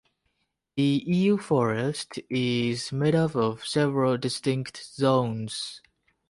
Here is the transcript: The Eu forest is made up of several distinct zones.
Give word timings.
The 0.77 1.03
Eu 1.05 1.37
forest 1.37 2.17
is 2.27 2.91
made 2.91 3.13
up 3.13 3.35
of 3.35 3.63
several 3.67 4.17
distinct 4.17 4.83
zones. 4.95 5.79